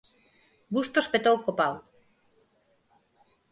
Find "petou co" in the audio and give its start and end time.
1.13-1.51